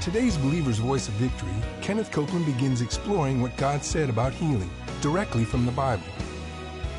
[0.00, 1.50] Today's Believer's Voice of Victory,
[1.82, 4.70] Kenneth Copeland begins exploring what God said about healing
[5.00, 6.04] directly from the Bible.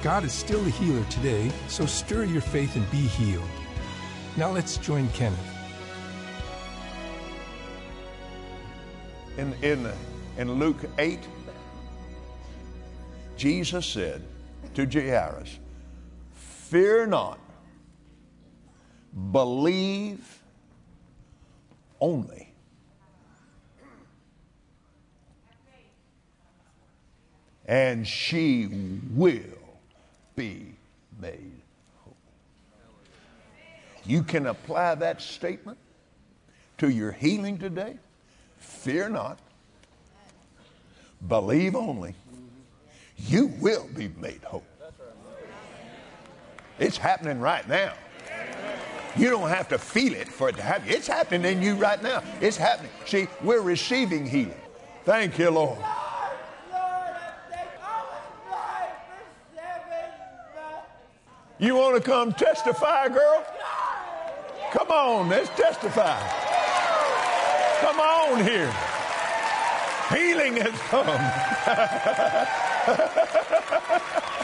[0.04, 3.48] God is still a healer today, so stir your faith and be healed.
[4.36, 5.40] Now let's join Kenneth.
[9.38, 9.90] In, in,
[10.38, 11.20] in Luke 8,
[13.38, 14.22] Jesus said
[14.74, 15.58] to Jairus,
[16.34, 17.40] Fear not,
[19.32, 20.44] believe
[22.02, 22.49] only.
[27.70, 28.68] And she
[29.14, 29.44] will
[30.36, 30.74] be
[31.22, 31.62] made
[32.04, 32.16] whole.
[34.04, 35.78] You can apply that statement
[36.80, 37.98] to your healing today.
[38.58, 39.38] Fear not,
[41.28, 42.16] believe only.
[43.28, 44.64] You will be made whole.
[46.80, 47.94] It's happening right now.
[49.16, 50.90] You don't have to feel it for it to happen.
[50.90, 52.24] It's happening in you right now.
[52.42, 52.92] It's happening.
[53.06, 54.60] See, we're receiving healing.
[55.06, 55.78] Thank you, Lord.
[61.62, 63.46] You want to come testify, girl?
[64.72, 66.18] Come on, let's testify.
[67.82, 68.74] Come on here.
[70.10, 71.06] Healing has come.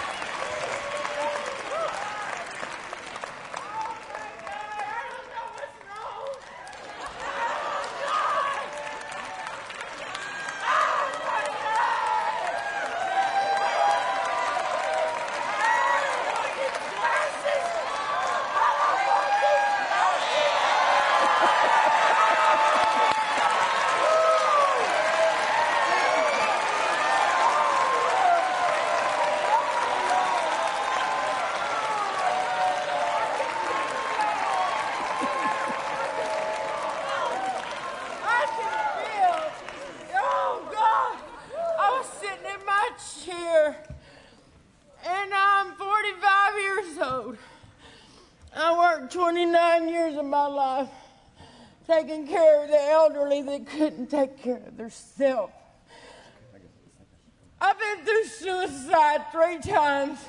[38.27, 40.15] I can feel.
[40.15, 41.17] Oh God!
[41.79, 42.89] I was sitting in my
[43.23, 43.83] chair,
[45.05, 47.37] and I'm 45 years old.
[48.55, 50.89] I worked 29 years of my life
[51.87, 55.51] taking care of the elderly that couldn't take care of themselves.
[57.59, 60.19] I've been through suicide three times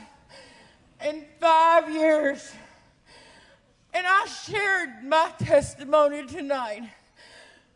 [1.04, 2.52] in five years.
[3.94, 6.90] And I shared my testimony tonight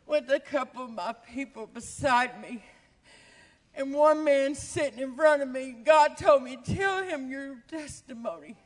[0.06, 2.64] with a couple of my people beside me.
[3.74, 8.56] And one man sitting in front of me, God told me, Tell him your testimony.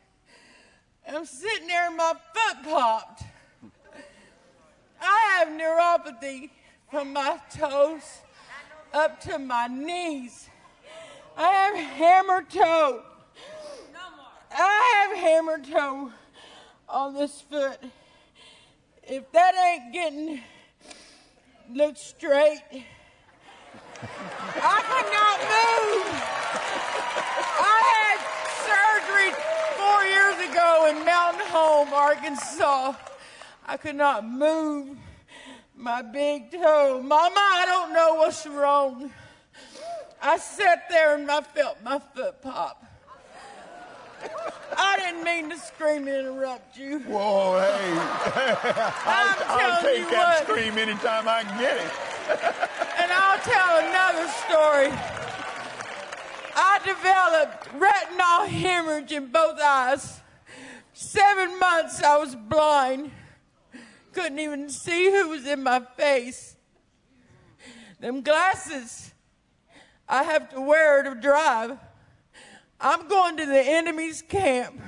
[1.05, 3.25] And I'm sitting there and my foot popped.
[5.01, 6.51] I have neuropathy
[6.95, 8.21] from my toes
[8.93, 10.49] up to my knees.
[11.37, 13.03] I have hammer toe.
[14.53, 16.13] I have hammer toe
[16.89, 17.79] on this foot.
[19.03, 20.41] If that ain't getting
[21.73, 22.63] looked straight,
[24.63, 26.07] I cannot move.
[27.59, 28.19] I had
[28.71, 29.31] surgery
[29.77, 32.95] four years ago in Mountain Home, Arkansas.
[33.67, 34.97] I could not move
[35.85, 37.03] my big toe.
[37.05, 39.11] Mama, I don't know what's wrong.
[40.23, 42.83] I sat there and I felt my foot pop.
[44.75, 47.01] I didn't mean to scream and interrupt you.
[47.01, 47.91] Whoa, hey.
[49.05, 50.49] I'm I'll, I'll take you that what.
[50.49, 51.93] scream anytime I can get it.
[52.97, 54.89] And I'll tell another story.
[56.57, 60.23] I developed retinal hemorrhage in both eyes.
[60.95, 63.11] Seven months I was blind.
[64.15, 66.57] Couldn't even see who was in my face.
[68.01, 69.13] Them glasses
[70.09, 71.79] I have to wear to drive.
[72.81, 74.81] I'm going to the enemy's camp.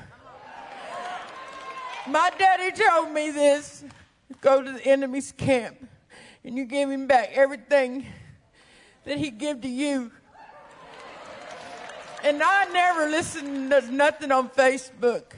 [2.07, 3.85] My daddy told me this
[4.41, 5.89] go to the enemy's camp
[6.45, 8.07] and you give him back everything
[9.05, 10.13] that he give to you.
[12.23, 15.33] And I never listened to nothing on Facebook,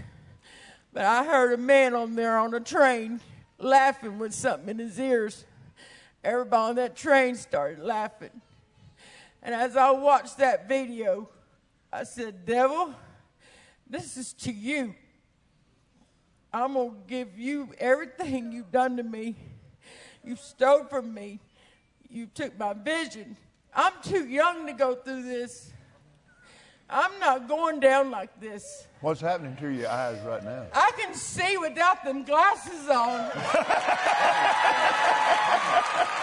[0.92, 3.20] but I heard a man on there on a train
[3.58, 5.44] laughing with something in his ears.
[6.24, 8.40] Everybody on that train started laughing.
[9.42, 11.28] And as I watched that video,
[11.92, 12.94] I said, Devil,
[13.88, 14.94] this is to you.
[16.52, 19.36] I'm going to give you everything you've done to me.
[20.24, 21.40] You stole from me.
[22.08, 23.36] You took my vision.
[23.74, 25.72] I'm too young to go through this.
[26.90, 28.86] I'm not going down like this.
[29.02, 30.64] What's happening to your eyes right now?
[30.72, 33.20] I can see without them glasses on.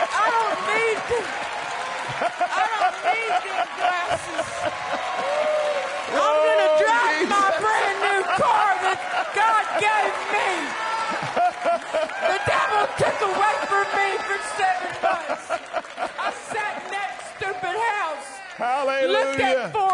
[0.10, 1.26] I don't need them.
[2.50, 4.46] I don't need them glasses.
[6.18, 8.98] I'm going to oh, drive my brand new car that
[9.38, 10.50] God gave me.
[12.26, 15.46] The devil took away from me for seven months.
[16.18, 18.42] I sat in that stupid house.
[18.58, 19.14] Hallelujah.
[19.14, 19.85] Looked at four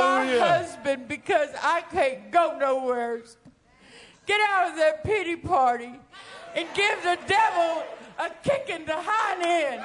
[0.00, 3.20] husband because I can't go nowhere.
[4.26, 5.90] Get out of that pity party
[6.54, 7.82] and give the devil
[8.18, 9.82] a kick in the hind end.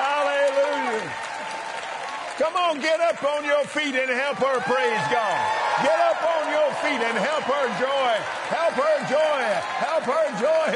[0.00, 1.12] Hallelujah.
[2.38, 5.60] Come on, get up on your feet and help her praise God.
[5.82, 8.16] Get up on your feet and help her joy.
[8.48, 9.44] Help her joy.
[9.76, 10.74] Help her joy.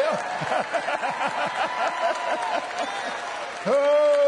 [3.66, 4.23] oh,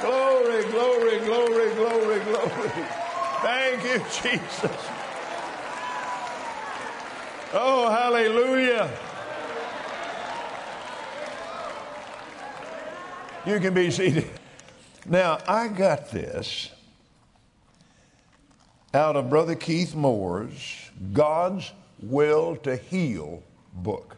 [0.00, 2.70] glory, glory, glory, glory, glory.
[3.42, 4.76] Thank you, Jesus.
[7.52, 8.90] Oh, hallelujah.
[13.46, 14.28] You can be seated.
[15.06, 16.70] Now, I got this
[18.94, 23.42] out of Brother Keith Moore's God's Will to Heal
[23.74, 24.16] book.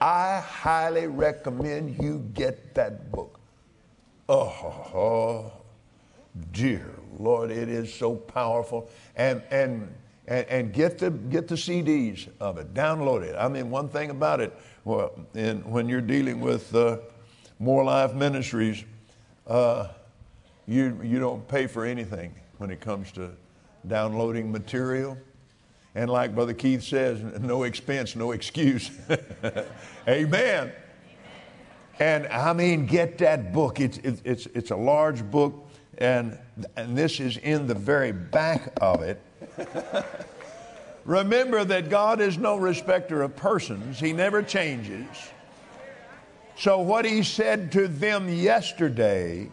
[0.00, 3.35] I highly recommend you get that book.
[4.28, 5.52] Oh,
[6.52, 8.90] dear Lord, it is so powerful.
[9.14, 9.92] And, and,
[10.26, 13.36] and, and get, the, get the CDs of it, download it.
[13.38, 16.98] I mean, one thing about it, well, in, when you're dealing with uh,
[17.58, 18.84] Moore Life Ministries,
[19.46, 19.88] uh,
[20.66, 23.30] you, you don't pay for anything when it comes to
[23.86, 25.16] downloading material.
[25.94, 28.90] And like Brother Keith says, no expense, no excuse.
[30.08, 30.72] Amen.
[31.98, 33.80] And I mean, get that book.
[33.80, 35.66] It's, it's, it's, a large book,
[35.98, 36.38] and,
[36.76, 39.20] and this is in the very back of it.
[41.06, 45.06] Remember that God is no respecter of persons, He never changes.
[46.58, 49.50] So, what He said to them yesterday,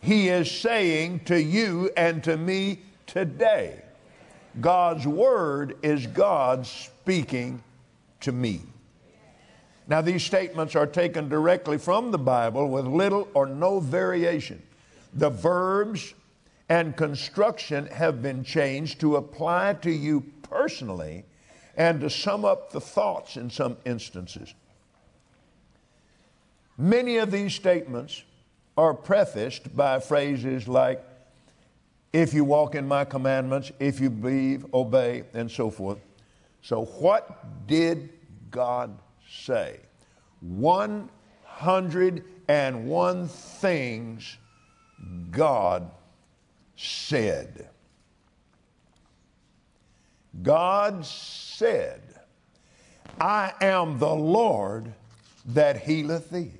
[0.00, 3.82] He is saying to you and to me today.
[4.60, 7.62] God's Word is God speaking
[8.20, 8.62] to me.
[9.88, 14.62] Now, these statements are taken directly from the Bible with little or no variation.
[15.14, 16.12] The verbs
[16.68, 21.24] and construction have been changed to apply to you personally
[21.74, 24.52] and to sum up the thoughts in some instances.
[26.76, 28.22] Many of these statements
[28.76, 31.02] are prefaced by phrases like,
[32.12, 35.98] if you walk in my commandments, if you believe, obey, and so forth.
[36.62, 38.10] So, what did
[38.50, 39.80] God say?
[40.40, 44.38] 101 things
[45.30, 45.90] God
[46.76, 47.68] said.
[50.42, 52.02] God said,
[53.20, 54.94] I am the Lord
[55.46, 56.52] that healeth thee.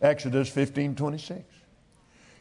[0.00, 1.42] Exodus 15 26.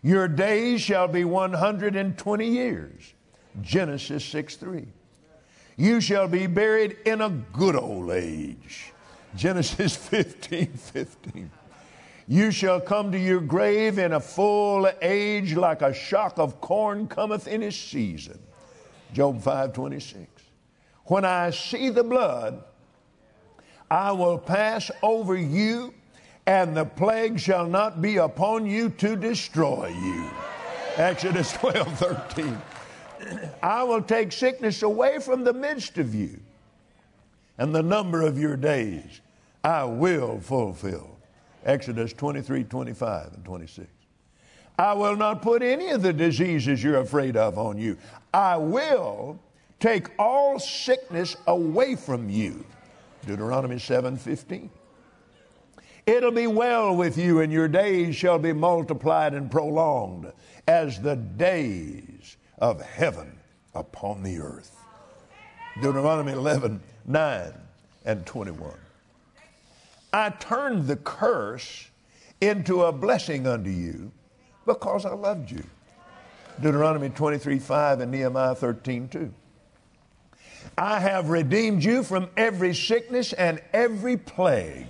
[0.02, 3.14] Your days shall be 120 years.
[3.62, 4.88] Genesis 6 3.
[5.76, 8.94] You shall be buried in a good old age.
[9.36, 11.52] Genesis 15 15.
[12.28, 17.08] You shall come to your grave in a full age like a shock of corn
[17.08, 18.40] cometh in his season.
[19.14, 20.28] Job 5 26.
[21.06, 22.64] When I see the blood,
[23.90, 25.94] I will pass over you,
[26.46, 30.30] and the plague shall not be upon you to destroy you.
[30.98, 32.62] Exodus 12 13.
[33.64, 36.40] I will take sickness away from the midst of you,
[37.60, 39.22] and the number of your days
[39.64, 41.18] I will fulfill.
[41.66, 43.88] Exodus 23 25 and 26.
[44.80, 47.98] I will not put any of the diseases you're afraid of on you.
[48.34, 49.38] I will
[49.80, 52.66] take all sickness away from you.
[53.26, 54.70] Deuteronomy 7 15.
[56.06, 60.32] It'll be well with you, and your days shall be multiplied and prolonged
[60.66, 63.38] as the days of heaven
[63.76, 64.76] upon the earth.
[65.82, 67.54] Deuteronomy 11 9
[68.06, 68.72] and 21.
[70.12, 71.90] I turned the curse
[72.42, 74.12] into a blessing unto you
[74.66, 75.64] because I loved you.
[76.62, 79.34] Deuteronomy 23 5 and Nehemiah 13 2.
[80.78, 84.88] I have redeemed you from every sickness and every plague.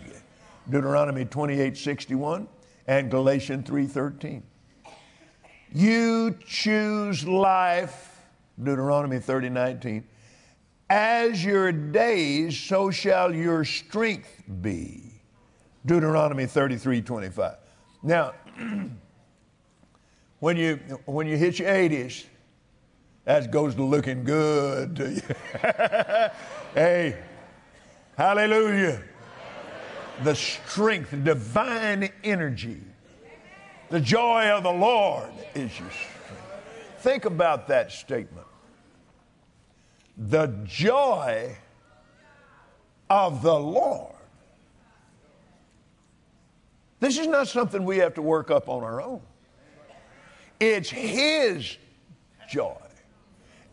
[0.70, 2.48] Deuteronomy 28 61
[2.88, 4.44] and Galatians 3 13.
[5.72, 8.26] You choose life,
[8.62, 10.04] Deuteronomy 30 19.
[10.90, 15.22] As your days, so shall your strength be.
[15.86, 17.56] Deuteronomy 33 25.
[18.02, 18.34] Now,
[20.40, 22.26] when you, when you hit your 80s,
[23.26, 25.22] that goes to looking good to you.
[26.74, 27.18] hey,
[28.18, 29.04] hallelujah.
[30.24, 32.82] The strength, divine energy,
[33.90, 36.16] the joy of the Lord is your strength.
[37.00, 38.48] Think about that statement.
[40.20, 41.56] The joy
[43.10, 44.20] of the Lord
[47.00, 49.22] This is not something we have to work up on our own.
[50.60, 51.78] It's His
[52.50, 52.76] joy.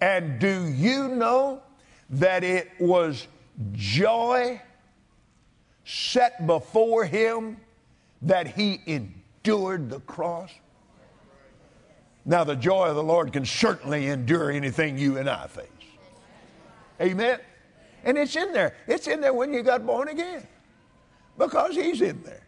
[0.00, 1.62] And do you know
[2.10, 3.26] that it was
[3.72, 4.60] joy
[5.84, 7.56] set before Him
[8.22, 10.50] that He endured the cross?
[12.24, 15.66] Now, the joy of the Lord can certainly endure anything you and I face.
[17.00, 17.38] Amen?
[18.04, 18.74] And it's in there.
[18.86, 20.46] It's in there when you got born again
[21.38, 22.46] because He's in there.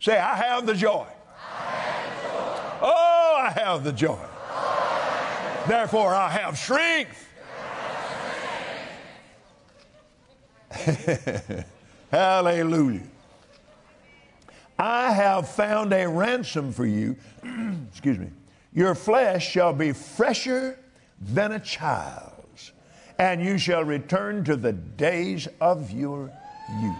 [0.00, 1.06] Say, I have the joy.
[1.38, 2.78] Have the joy.
[2.82, 4.18] Oh, I have the joy.
[5.66, 7.26] Therefore, I have strength.
[12.10, 13.02] Hallelujah.
[14.78, 17.16] I have found a ransom for you.
[17.90, 18.28] Excuse me.
[18.72, 20.78] Your flesh shall be fresher
[21.20, 22.35] than a child's,
[23.18, 26.30] and you shall return to the days of your
[26.82, 26.96] youth.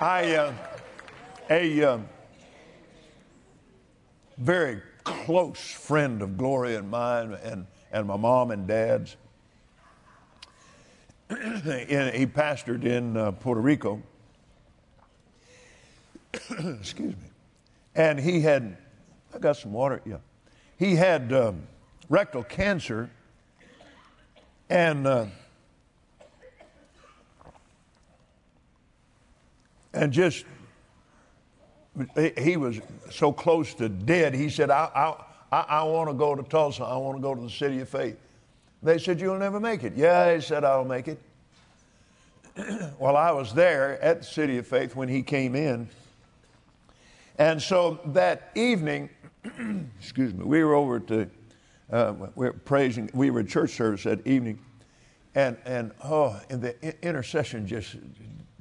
[0.00, 0.52] I, uh,
[1.50, 1.98] a uh,
[4.38, 9.16] very close friend of Gloria and mine, and, and my mom and dad's,
[11.30, 14.02] in, he pastored in uh, Puerto Rico.
[16.50, 17.30] Excuse me.
[17.94, 18.78] And he had,
[19.34, 20.16] I got some water, yeah.
[20.78, 21.62] He had um,
[22.08, 23.10] rectal cancer,
[24.70, 25.26] and uh,
[29.92, 30.46] and just
[32.38, 34.32] he was so close to dead.
[34.32, 35.16] He said, "I
[35.52, 36.84] I I, want to go to Tulsa.
[36.84, 38.16] I want to go to the City of Faith."
[38.82, 41.18] They said, "You'll never make it." Yeah, he said, "I'll make it."
[42.98, 45.88] well, I was there at the City of Faith when he came in,
[47.38, 49.10] and so that evening,
[50.00, 51.28] excuse me, we were over to
[51.92, 53.10] uh, we were praising.
[53.14, 54.58] We were at church service that evening,
[55.34, 57.96] and and oh, and the intercession just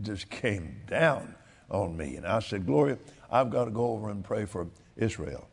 [0.01, 1.35] just came down
[1.69, 2.15] on me.
[2.15, 2.97] And I said, Gloria,
[3.31, 4.67] I've got to go over and pray for
[4.97, 5.47] Israel.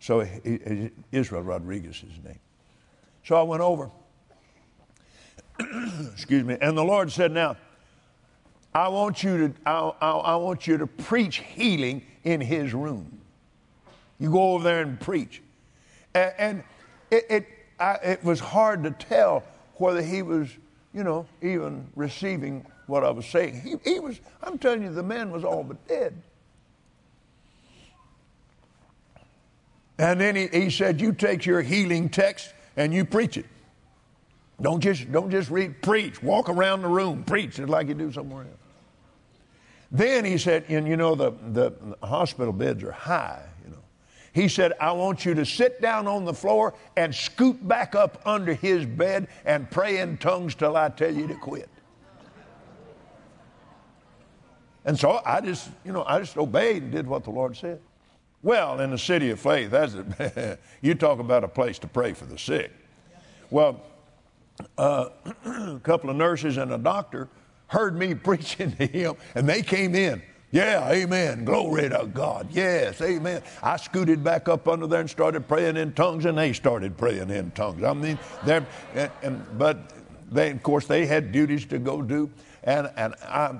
[0.00, 2.40] So he, he, Israel Rodriguez is his name.
[3.24, 3.90] So I went over.
[6.12, 6.56] Excuse me.
[6.60, 7.56] And the Lord said, Now,
[8.74, 13.20] I want you to I, I, I want you to preach healing in his room.
[14.18, 15.42] You go over there and preach.
[16.14, 16.64] And, and
[17.12, 17.46] it, it,
[17.78, 19.44] I, it was hard to tell
[19.76, 20.48] whether he was,
[20.94, 23.60] you know, even receiving what I was saying.
[23.60, 26.14] He, he was, I'm telling you, the man was all but dead.
[29.98, 33.46] And then he, he said, You take your healing text and you preach it.
[34.60, 36.22] Don't just, don't just read, preach.
[36.22, 38.58] Walk around the room, preach it like you do somewhere else.
[39.90, 43.44] Then he said, and you know, the, the, hospital beds are high.
[44.32, 48.22] He said, I want you to sit down on the floor and scoot back up
[48.24, 51.68] under his bed and pray in tongues till I tell you to quit.
[54.84, 57.80] And so I just, you know, I just obeyed and did what the Lord said.
[58.42, 60.60] Well, in the city of faith, that's it.
[60.80, 62.72] you talk about a place to pray for the sick.
[63.50, 63.80] Well,
[64.78, 65.10] uh,
[65.44, 67.28] a couple of nurses and a doctor
[67.68, 70.22] heard me preaching to him, and they came in.
[70.52, 71.46] Yeah, amen.
[71.46, 72.48] Glory to God.
[72.50, 73.42] Yes, amen.
[73.62, 77.30] I scooted back up under there and started praying in tongues, and they started praying
[77.30, 77.82] in tongues.
[77.82, 79.78] I mean, they're, and, and but
[80.30, 82.30] they, of course, they had duties to go do,
[82.64, 83.56] and and I,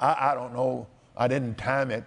[0.00, 0.86] I, I don't know.
[1.14, 2.04] I didn't time it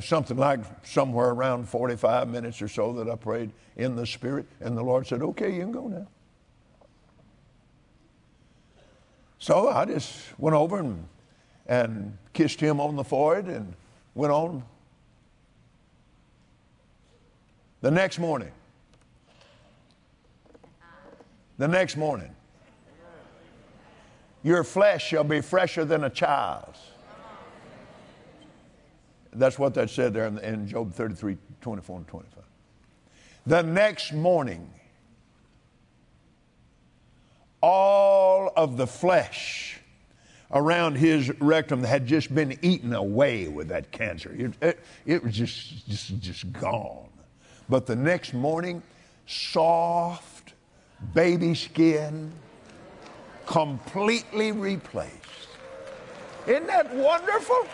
[0.00, 4.76] something like somewhere around 45 minutes or so that I prayed in the Spirit, and
[4.76, 6.06] the Lord said, Okay, you can go now.
[9.38, 11.06] So I just went over and,
[11.68, 13.74] and kissed him on the forehead and
[14.14, 14.62] went on.
[17.80, 18.50] The next morning,
[21.58, 22.34] the next morning,
[24.42, 26.78] your flesh shall be fresher than a child's
[29.38, 32.44] that's what that said there in, in Job 33 24 and 25.
[33.46, 34.70] The next morning,
[37.62, 39.80] all of the flesh
[40.52, 44.34] around his rectum that had just been eaten away with that cancer.
[44.36, 47.08] It, it, it, was just, just, just gone.
[47.68, 48.82] But the next morning,
[49.26, 50.54] soft
[51.14, 52.32] baby skin,
[53.46, 55.14] completely replaced.
[56.46, 57.66] Isn't that wonderful?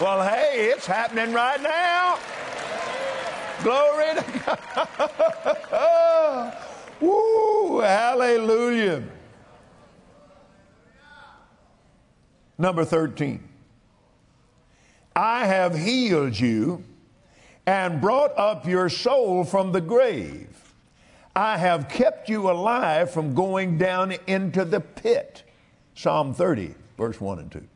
[0.00, 2.18] Well, hey, it's happening right now.
[3.62, 6.56] Glory to God.
[7.00, 9.02] Woo, hallelujah.
[12.58, 13.46] Number 13.
[15.14, 16.84] I have healed you
[17.66, 20.74] and brought up your soul from the grave.
[21.34, 25.42] I have kept you alive from going down into the pit.
[25.94, 27.66] Psalm 30, verse 1 and 2.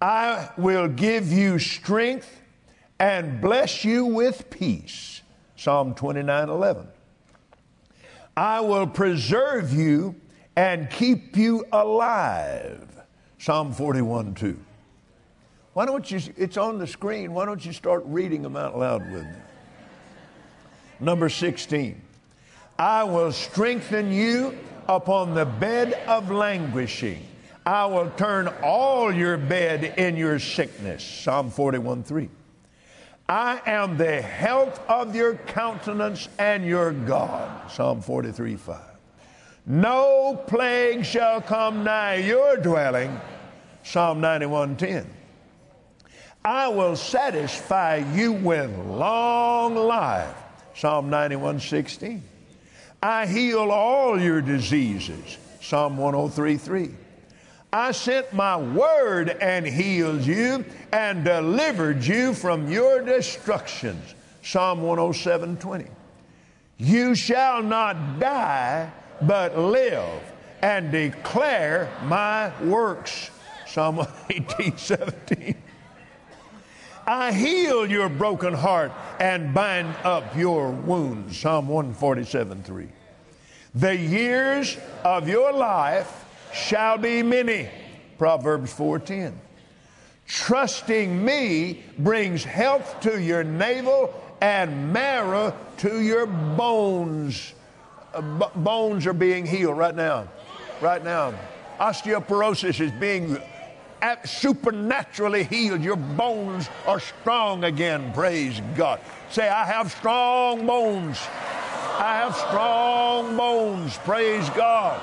[0.00, 2.40] I will give you strength
[2.98, 5.22] and bless you with peace.
[5.56, 6.88] Psalm 29 11.
[8.36, 10.16] I will preserve you
[10.56, 13.01] and keep you alive.
[13.42, 14.56] Psalm 41 2.
[15.72, 19.10] Why don't you, it's on the screen, why don't you start reading them out loud
[19.10, 19.34] with me?
[21.00, 22.00] Number 16.
[22.78, 24.56] I will strengthen you
[24.86, 27.26] upon the bed of languishing.
[27.66, 31.02] I will turn all your bed in your sickness.
[31.02, 32.28] Psalm 41 3.
[33.28, 37.72] I am the health of your countenance and your God.
[37.72, 38.80] Psalm 43 5.
[39.66, 43.20] No plague shall come nigh your dwelling.
[43.82, 45.06] Psalm 91:10.
[46.44, 50.34] I will satisfy you with long life.
[50.74, 52.22] Psalm 91:16.
[53.02, 55.38] I heal all your diseases.
[55.60, 56.90] Psalm 103 3.
[57.72, 64.14] I sent my word and healed you and delivered you from your destructions.
[64.42, 65.86] Psalm 107:20.
[66.78, 68.90] You shall not die,
[69.22, 70.20] but live
[70.60, 73.30] and declare my works.
[73.72, 75.54] Psalm 18 17.
[77.06, 81.38] I heal your broken heart and bind up your wounds.
[81.38, 82.88] Psalm 147 3.
[83.74, 87.70] The years of your life shall be many.
[88.18, 89.32] Proverbs 4:10.
[90.26, 94.12] Trusting me brings health to your navel
[94.42, 97.54] and marrow to your bones.
[98.12, 100.28] Uh, b- bones are being healed right now.
[100.82, 101.32] Right now.
[101.80, 103.38] Osteoporosis is being
[104.24, 105.82] supernaturally healed.
[105.82, 108.12] Your bones are strong again.
[108.12, 109.00] Praise God.
[109.30, 111.18] Say, I have strong bones.
[111.98, 113.96] I have strong bones.
[113.98, 115.00] Praise God.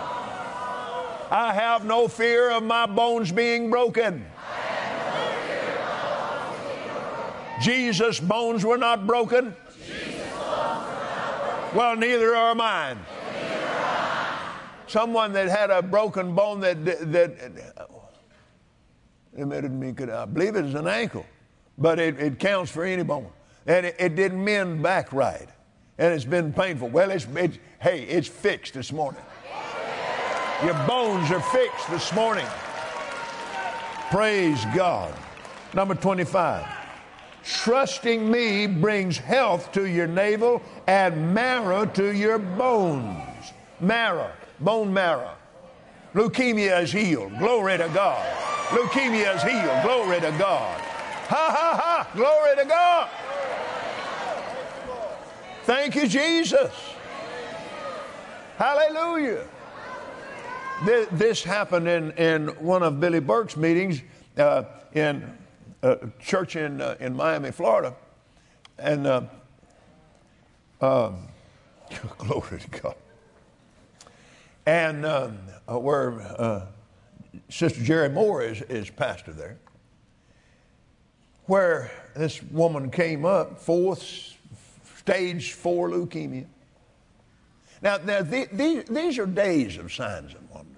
[1.32, 4.26] I have no fear of my bones being broken.
[7.62, 9.56] Jesus' bones were not broken.
[11.76, 12.98] Well, neither are mine.
[14.88, 17.90] Someone that had a broken bone that that
[19.38, 21.26] admitted me could I believe it is an ankle,
[21.78, 23.30] but it, it counts for any bone,
[23.66, 25.48] and it, it, didn't mend back right,
[25.98, 26.90] and it's been painful.
[26.90, 29.22] Well, it's, it's hey, it's fixed this morning.
[30.64, 32.46] Your bones are fixed this morning.
[34.12, 35.14] Praise God.
[35.74, 36.66] Number 25.
[37.44, 43.54] Trusting me brings health to your navel and marrow to your bones.
[43.80, 45.36] Marrow, bone marrow.
[46.14, 47.38] Leukemia is healed.
[47.38, 48.49] Glory to God.
[48.70, 49.84] Leukemia is healed.
[49.84, 50.80] Glory to God.
[50.80, 52.10] Ha ha ha.
[52.16, 53.10] Glory to God.
[55.64, 56.72] Thank you, Jesus.
[58.58, 59.48] Hallelujah.
[60.84, 64.02] This happened in, in one of Billy Burke's meetings
[64.38, 65.32] uh, in
[65.82, 67.96] a church in, uh, in Miami, Florida.
[68.78, 69.22] And uh,
[70.80, 71.28] um,
[72.18, 72.96] glory to God.
[74.66, 76.66] And um, uh, where uh,
[77.50, 79.58] Sister Jerry Moore is, is pastor there,
[81.46, 84.02] where this woman came up, fourth,
[84.98, 86.46] stage four leukemia.
[87.82, 90.76] Now, now the, the, these are days of signs and wonders.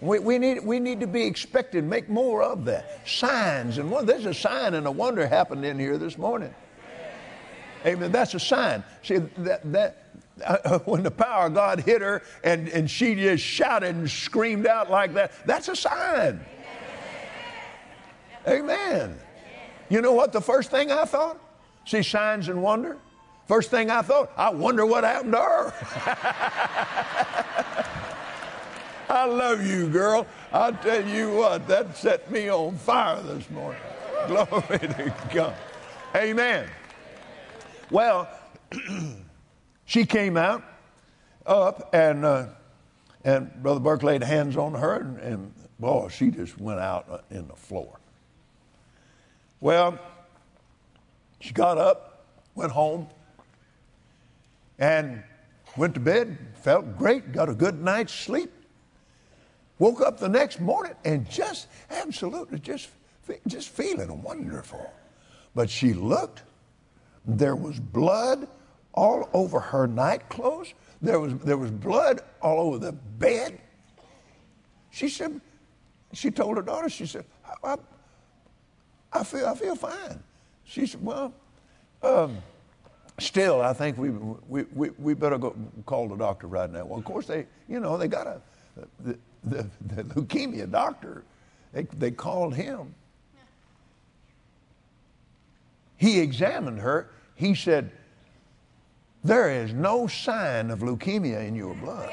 [0.00, 3.08] We, we, need, we need to be expected, make more of that.
[3.08, 4.22] Signs and wonders.
[4.22, 6.54] There's a sign and a wonder happened in here this morning.
[7.86, 8.12] Amen.
[8.12, 8.82] That's a sign.
[9.02, 10.03] See, that, that,
[10.84, 14.90] when the power of God hit her and, and she just shouted and screamed out
[14.90, 16.44] like that, that's a sign.
[18.46, 19.18] Amen.
[19.88, 21.38] You know what the first thing I thought?
[21.86, 22.98] See signs and wonder?
[23.46, 25.74] First thing I thought, I wonder what happened to her.
[29.08, 30.26] I love you, girl.
[30.52, 33.80] I'll tell you what, that set me on fire this morning.
[34.26, 35.54] Glory to God.
[36.16, 36.68] Amen.
[37.90, 38.28] Well,
[39.94, 40.64] she came out
[41.46, 42.46] up and uh,
[43.22, 47.18] and Brother Burke laid hands on her and, and boy, she just went out uh,
[47.30, 48.00] in the floor.
[49.60, 49.96] Well,
[51.38, 52.26] she got up,
[52.56, 53.06] went home,
[54.80, 55.22] and
[55.76, 58.50] went to bed, felt great, got a good night's sleep.
[59.78, 62.88] Woke up the next morning and just absolutely just,
[63.46, 64.92] just feeling wonderful.
[65.54, 66.42] But she looked,
[67.24, 68.48] there was blood
[68.94, 70.72] all over her nightclothes.
[71.02, 73.60] There was, there was blood all over the bed.
[74.90, 75.40] She said,
[76.12, 77.76] she told her daughter, she said, I, I,
[79.12, 80.22] I feel, I feel fine.
[80.64, 81.34] She said, well,
[82.02, 82.38] um,
[83.18, 85.54] still, I think we, we, we, we, better go
[85.84, 86.84] call the doctor right now.
[86.84, 88.40] Well, of course, they, you know, they got a,
[89.00, 91.24] the, the, the leukemia doctor
[91.72, 92.94] They, they called him.
[95.96, 97.10] He examined her.
[97.34, 97.90] He said,
[99.24, 102.12] There is no sign of leukemia in your blood.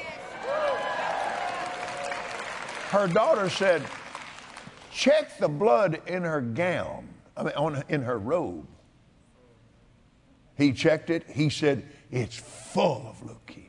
[2.88, 3.82] Her daughter said,
[4.90, 8.66] Check the blood in her gown, I mean, on, in her robe.
[10.56, 11.24] He checked it.
[11.28, 13.68] He said, It's full of leukemia.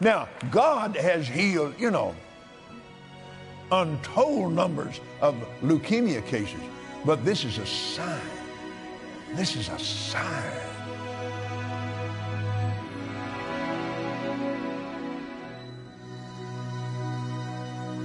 [0.00, 2.14] Now, God has healed, you know,
[3.72, 6.60] untold numbers of leukemia cases,
[7.04, 8.20] but this is a sign.
[9.34, 10.71] This is a sign.